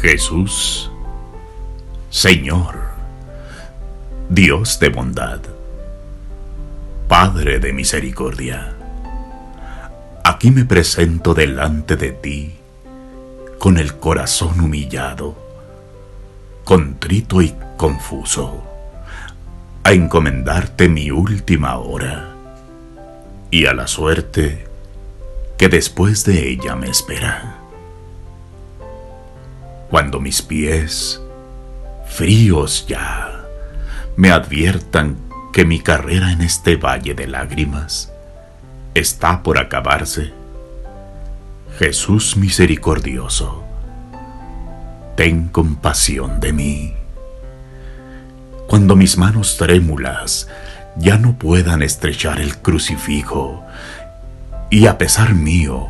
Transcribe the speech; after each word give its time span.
Jesús, 0.00 0.90
Señor, 2.10 2.76
Dios 4.28 4.78
de 4.78 4.90
bondad, 4.90 5.40
Padre 7.08 7.60
de 7.60 7.72
misericordia, 7.72 8.74
aquí 10.22 10.50
me 10.50 10.66
presento 10.66 11.32
delante 11.32 11.96
de 11.96 12.12
ti 12.12 12.56
con 13.58 13.78
el 13.78 13.96
corazón 13.96 14.60
humillado, 14.60 15.34
contrito 16.64 17.40
y 17.40 17.54
confuso, 17.78 18.64
a 19.82 19.92
encomendarte 19.92 20.90
mi 20.90 21.10
última 21.10 21.78
hora 21.78 22.34
y 23.50 23.64
a 23.64 23.72
la 23.72 23.86
suerte 23.86 24.66
que 25.56 25.70
después 25.70 26.24
de 26.26 26.50
ella 26.50 26.76
me 26.76 26.90
espera 26.90 27.65
cuando 29.96 30.20
mis 30.20 30.42
pies, 30.42 31.22
fríos 32.06 32.84
ya, 32.86 33.46
me 34.14 34.30
adviertan 34.30 35.16
que 35.54 35.64
mi 35.64 35.80
carrera 35.80 36.32
en 36.32 36.42
este 36.42 36.76
valle 36.76 37.14
de 37.14 37.26
lágrimas 37.26 38.12
está 38.92 39.42
por 39.42 39.56
acabarse. 39.56 40.34
Jesús 41.78 42.36
misericordioso, 42.36 43.64
ten 45.16 45.48
compasión 45.48 46.40
de 46.40 46.52
mí. 46.52 46.92
Cuando 48.66 48.96
mis 48.96 49.16
manos 49.16 49.56
trémulas 49.56 50.46
ya 50.96 51.16
no 51.16 51.38
puedan 51.38 51.80
estrechar 51.80 52.38
el 52.38 52.58
crucifijo 52.58 53.64
y 54.68 54.88
a 54.88 54.98
pesar 54.98 55.32
mío 55.32 55.88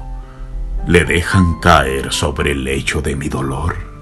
le 0.87 1.05
dejan 1.05 1.59
caer 1.59 2.13
sobre 2.13 2.53
el 2.53 2.63
lecho 2.63 3.03
de 3.03 3.17
mi 3.17 3.29
dolor. 3.29 3.96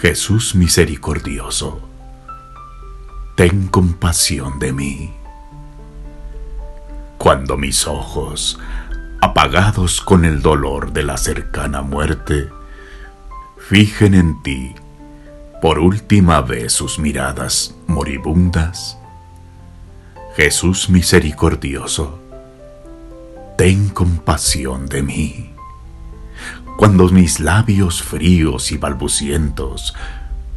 Jesús 0.00 0.54
misericordioso, 0.54 1.80
ten 3.34 3.66
compasión 3.66 4.60
de 4.60 4.72
mí. 4.72 5.12
Cuando 7.18 7.56
mis 7.56 7.84
ojos, 7.88 8.60
apagados 9.20 10.00
con 10.00 10.24
el 10.24 10.40
dolor 10.40 10.92
de 10.92 11.02
la 11.02 11.16
cercana 11.16 11.82
muerte, 11.82 12.48
fijen 13.58 14.14
en 14.14 14.40
ti 14.44 14.72
por 15.60 15.80
última 15.80 16.42
vez 16.42 16.74
sus 16.74 17.00
miradas 17.00 17.74
moribundas, 17.88 18.96
Jesús 20.36 20.88
misericordioso, 20.90 22.20
ten 23.56 23.88
compasión 23.88 24.86
de 24.86 25.02
mí 25.02 25.57
cuando 26.78 27.08
mis 27.08 27.40
labios 27.40 28.04
fríos 28.04 28.70
y 28.70 28.76
balbucientos 28.76 29.96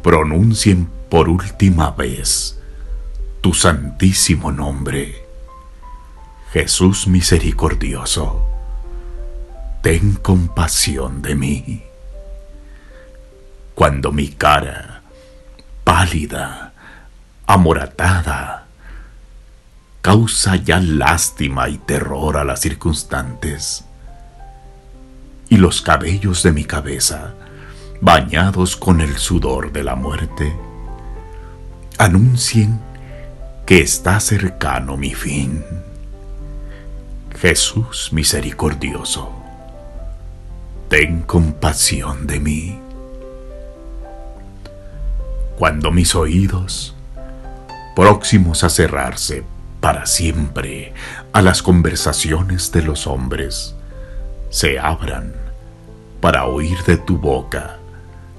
pronuncien 0.04 0.88
por 1.10 1.28
última 1.28 1.90
vez 1.90 2.60
tu 3.40 3.52
santísimo 3.54 4.52
nombre. 4.52 5.26
Jesús 6.52 7.08
misericordioso, 7.08 8.46
ten 9.82 10.12
compasión 10.12 11.22
de 11.22 11.34
mí. 11.34 11.82
Cuando 13.74 14.12
mi 14.12 14.28
cara, 14.28 15.02
pálida, 15.82 16.72
amoratada, 17.48 18.68
causa 20.02 20.54
ya 20.54 20.78
lástima 20.78 21.68
y 21.68 21.78
terror 21.78 22.36
a 22.36 22.44
las 22.44 22.60
circunstantes, 22.60 23.86
y 25.52 25.58
los 25.58 25.82
cabellos 25.82 26.42
de 26.42 26.50
mi 26.50 26.64
cabeza, 26.64 27.34
bañados 28.00 28.74
con 28.74 29.02
el 29.02 29.18
sudor 29.18 29.70
de 29.70 29.84
la 29.84 29.94
muerte, 29.94 30.56
anuncien 31.98 32.80
que 33.66 33.82
está 33.82 34.18
cercano 34.18 34.96
mi 34.96 35.12
fin. 35.12 35.62
Jesús 37.38 38.08
misericordioso, 38.14 39.30
ten 40.88 41.20
compasión 41.20 42.26
de 42.26 42.40
mí. 42.40 42.78
Cuando 45.58 45.90
mis 45.90 46.14
oídos, 46.14 46.94
próximos 47.94 48.64
a 48.64 48.70
cerrarse 48.70 49.44
para 49.82 50.06
siempre 50.06 50.94
a 51.34 51.42
las 51.42 51.62
conversaciones 51.62 52.72
de 52.72 52.80
los 52.80 53.06
hombres, 53.06 53.74
se 54.52 54.78
abran 54.78 55.32
para 56.20 56.44
oír 56.44 56.84
de 56.84 56.98
tu 56.98 57.16
boca 57.16 57.78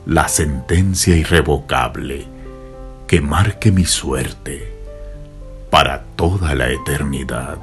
la 0.05 0.27
sentencia 0.27 1.15
irrevocable 1.15 2.27
que 3.07 3.19
marque 3.19 3.71
mi 3.71 3.85
suerte 3.85 4.71
para 5.71 6.03
toda 6.15 6.53
la 6.53 6.69
eternidad. 6.69 7.57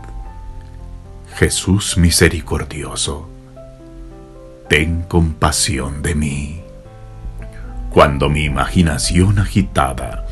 Jesús 1.37 1.97
misericordioso, 1.97 3.31
ten 4.69 5.03
compasión 5.03 6.03
de 6.03 6.17
mí. 6.17 6.61
Cuando 7.91 8.29
mi 8.29 8.43
imaginación 8.47 9.39
agitada 9.39 10.27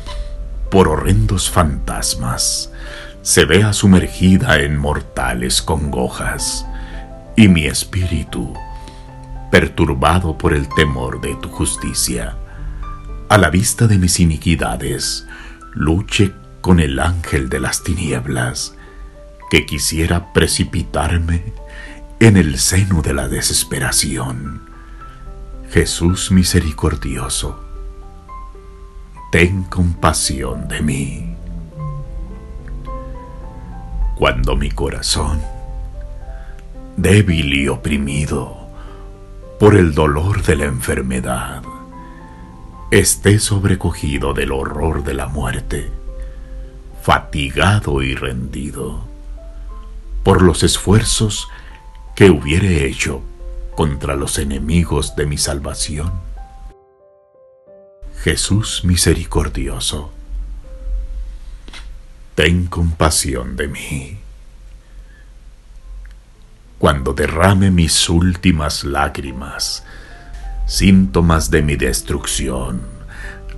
por 0.69 0.89
horrendos 0.89 1.49
fantasmas 1.49 2.69
se 3.21 3.45
vea 3.45 3.71
sumergida 3.71 4.59
en 4.59 4.77
mortales 4.77 5.61
congojas 5.61 6.65
y 7.39 7.47
mi 7.47 7.67
espíritu 7.67 8.53
perturbado 9.49 10.37
por 10.37 10.53
el 10.53 10.67
temor 10.67 11.21
de 11.21 11.35
tu 11.35 11.47
justicia, 11.47 12.35
a 13.29 13.37
la 13.37 13.49
vista 13.49 13.87
de 13.87 13.97
mis 13.97 14.19
iniquidades, 14.19 15.25
luche 15.73 16.33
con 16.59 16.81
el 16.81 16.99
ángel 16.99 17.47
de 17.47 17.61
las 17.61 17.81
tinieblas, 17.81 18.75
que 19.49 19.65
quisiera 19.65 20.33
precipitarme 20.33 21.53
en 22.19 22.35
el 22.35 22.59
seno 22.59 23.01
de 23.01 23.13
la 23.13 23.29
desesperación. 23.29 24.63
Jesús 25.71 26.31
misericordioso, 26.31 27.57
ten 29.31 29.63
compasión 29.63 30.67
de 30.67 30.81
mí. 30.81 31.35
Cuando 34.17 34.57
mi 34.57 34.71
corazón, 34.71 35.39
débil 37.01 37.53
y 37.53 37.69
oprimido, 37.69 38.57
por 39.57 39.75
el 39.75 39.93
dolor 39.93 40.43
de 40.43 40.57
la 40.57 40.65
enfermedad, 40.65 41.63
esté 42.91 43.39
sobrecogido 43.39 44.33
del 44.33 44.51
horror 44.51 45.05
de 45.05 45.13
la 45.13 45.27
muerte, 45.27 45.89
fatigado 47.01 48.01
y 48.01 48.15
rendido 48.15 49.05
por 50.23 50.41
los 50.41 50.63
esfuerzos 50.63 51.47
que 52.15 52.29
hubiere 52.29 52.85
hecho 52.85 53.21
contra 53.75 54.15
los 54.17 54.37
enemigos 54.37 55.15
de 55.15 55.25
mi 55.25 55.37
salvación. 55.37 56.11
Jesús 58.17 58.83
misericordioso, 58.83 60.11
ten 62.35 62.65
compasión 62.67 63.55
de 63.55 63.67
mí 63.69 64.18
cuando 66.79 67.13
derrame 67.13 67.71
mis 67.71 68.07
últimas 68.07 68.85
lágrimas, 68.85 69.83
síntomas 70.65 71.51
de 71.51 71.61
mi 71.61 71.75
destrucción, 71.75 72.81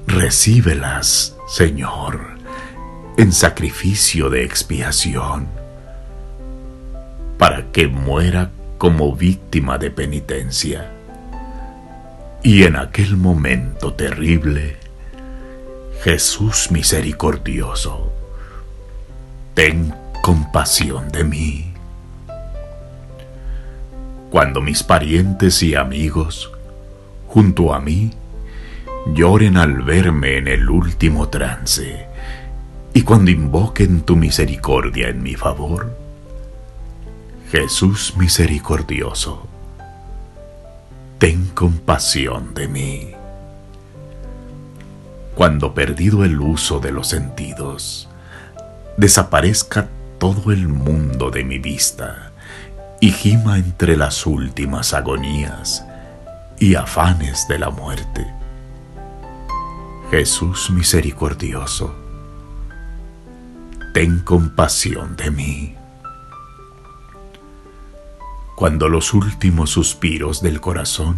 recíbelas, 0.08 1.38
Señor, 1.48 2.20
en 3.18 3.32
sacrificio 3.32 4.32
de 4.32 4.44
expiación, 4.44 5.48
para 7.38 7.72
que 7.72 7.88
muera 7.88 8.50
como 8.80 9.16
víctima 9.16 9.78
de 9.78 9.92
penitencia. 9.92 10.92
Y 12.42 12.64
en 12.64 12.76
aquel 12.76 13.18
momento 13.18 13.94
terrible, 13.94 14.78
Jesús 16.04 16.72
misericordioso, 16.72 18.12
ten 19.54 19.94
compasión 20.24 21.12
de 21.12 21.24
mí 21.24 21.71
cuando 24.32 24.62
mis 24.62 24.82
parientes 24.82 25.62
y 25.62 25.76
amigos, 25.76 26.54
junto 27.28 27.74
a 27.74 27.82
mí, 27.82 28.12
lloren 29.14 29.58
al 29.58 29.82
verme 29.82 30.38
en 30.38 30.48
el 30.48 30.70
último 30.70 31.28
trance, 31.28 32.08
y 32.94 33.02
cuando 33.02 33.30
invoquen 33.30 34.02
tu 34.02 34.16
misericordia 34.16 35.10
en 35.10 35.22
mi 35.22 35.36
favor, 35.36 35.98
Jesús 37.52 38.14
misericordioso, 38.16 39.48
ten 41.18 41.48
compasión 41.48 42.54
de 42.54 42.68
mí. 42.70 43.12
Cuando 45.36 45.74
perdido 45.74 46.24
el 46.24 46.40
uso 46.40 46.80
de 46.80 46.94
los 46.94 47.10
sentidos, 47.10 48.08
desaparezca 48.96 49.90
todo 50.20 50.54
el 50.54 50.70
mundo 50.70 51.32
de 51.32 51.44
mi 51.44 51.60
vista, 51.60 52.31
y 53.04 53.12
gima 53.12 53.58
entre 53.58 53.98
las 53.98 54.28
últimas 54.28 54.94
agonías, 54.94 55.84
y 56.60 56.76
afanes 56.76 57.48
de 57.48 57.58
la 57.58 57.72
muerte. 57.72 58.32
Jesús 60.12 60.70
misericordioso, 60.70 61.96
ten 63.96 64.20
compasión 64.20 65.16
de 65.16 65.32
mí. 65.32 65.76
Cuando 68.56 68.88
los 68.88 69.16
últimos 69.16 69.72
suspiros 69.72 70.44
del 70.44 70.62
corazón 70.62 71.18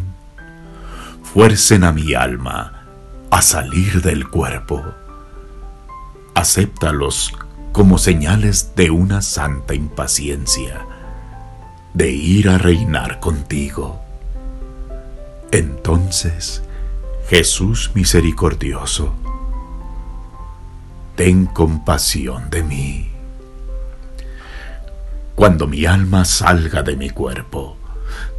fuercen 1.21 1.83
a 1.83 1.91
mi 1.91 2.13
alma 2.13 2.85
a 3.29 3.41
salir 3.41 4.01
del 4.01 4.29
cuerpo, 4.29 4.81
acéptalos 6.33 7.33
como 7.73 7.97
señales 7.97 8.73
de 8.77 8.89
una 8.89 9.21
santa 9.21 9.73
impaciencia 9.73 10.85
de 11.93 12.11
ir 12.11 12.49
a 12.49 12.57
reinar 12.57 13.19
contigo. 13.19 14.01
Entonces, 15.51 16.63
Jesús 17.29 17.91
misericordioso, 17.93 19.13
ten 21.15 21.45
compasión 21.45 22.49
de 22.49 22.63
mí. 22.63 23.09
Cuando 25.35 25.67
mi 25.67 25.85
alma 25.85 26.25
salga 26.25 26.83
de 26.83 26.95
mi 26.95 27.09
cuerpo, 27.09 27.77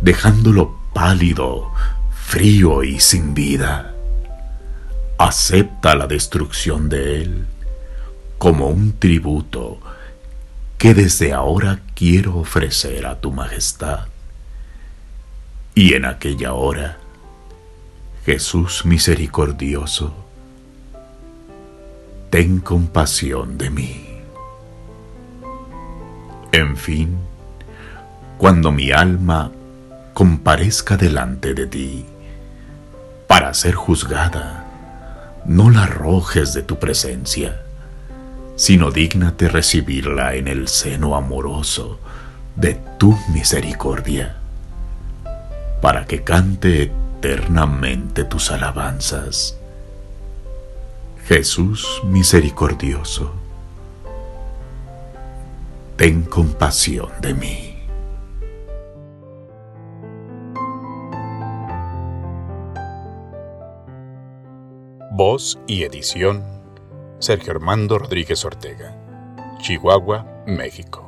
dejándolo 0.01 0.77
pálido, 0.93 1.71
frío 2.15 2.83
y 2.83 3.01
sin 3.01 3.35
vida, 3.35 3.95
acepta 5.19 5.95
la 5.95 6.07
destrucción 6.07 6.89
de 6.89 7.23
él 7.23 7.47
como 8.39 8.69
un 8.69 8.99
tributo 8.99 9.79
que 10.79 10.95
desde 10.95 11.33
ahora 11.33 11.81
quiero 11.95 12.37
ofrecer 12.37 13.07
a 13.07 13.21
tu 13.21 13.31
majestad. 13.33 14.07
Y 15.75 15.95
en 15.95 16.05
aquella 16.05 16.53
hora, 16.53 16.99
Jesús 18.25 18.85
misericordioso, 18.85 20.15
ten 22.31 22.61
compasión 22.61 23.59
de 23.59 23.71
mí. 23.71 24.07
En 26.53 26.77
fin, 26.77 27.19
cuando 28.39 28.71
mi 28.71 28.93
alma 28.93 29.51
comparezca 30.13 30.97
delante 30.97 31.55
de 31.55 31.67
ti 31.67 32.07
para 33.27 33.53
ser 33.55 33.75
juzgada, 33.75 34.65
no 35.45 35.71
la 35.71 35.85
arrojes 35.85 36.55
de 36.55 36.63
tu 36.63 36.79
presencia 36.79 37.64
sino 38.57 38.91
dígnate 38.91 39.49
recibirla 39.49 40.35
en 40.35 40.49
el 40.49 40.69
seno 40.69 41.17
amoroso 41.17 41.99
de 42.57 42.79
tu 42.99 43.17
misericordia, 43.33 44.37
para 45.81 46.07
que 46.07 46.23
cante 46.23 46.85
eternamente 46.85 48.25
tus 48.25 48.51
alabanzas. 48.51 49.59
Jesús 51.27 52.03
misericordioso, 52.05 53.33
ten 55.97 56.23
compasión 56.23 57.09
de 57.21 57.35
mí. 57.35 57.71
Voz 65.17 65.59
y 65.67 65.85
edición 65.85 66.64
Sergio 67.19 67.53
Armando 67.53 67.99
Rodríguez 67.99 68.45
Ortega, 68.45 68.97
Chihuahua, 69.59 70.45
México. 70.47 71.04